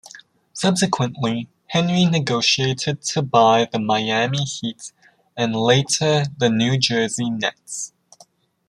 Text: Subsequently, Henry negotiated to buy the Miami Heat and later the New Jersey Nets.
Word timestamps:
Subsequently, 0.53 1.47
Henry 1.67 2.05
negotiated 2.05 3.03
to 3.03 3.21
buy 3.21 3.69
the 3.71 3.77
Miami 3.77 4.45
Heat 4.45 4.91
and 5.37 5.55
later 5.55 6.23
the 6.39 6.49
New 6.49 6.79
Jersey 6.79 7.29
Nets. 7.29 7.93